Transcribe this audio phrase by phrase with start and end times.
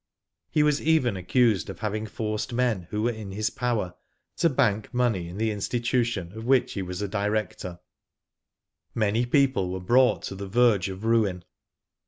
[0.49, 3.93] He was even accused of having forced men who were in his power
[4.37, 7.79] to bank money in the institution of which he was a director.
[8.95, 11.43] Many people were brought to the verge of ruin.